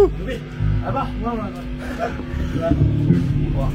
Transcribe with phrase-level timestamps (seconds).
[0.00, 0.38] 牛逼，
[0.82, 1.58] 来吧，慢慢来，
[2.58, 2.72] 来，
[3.52, 3.70] 我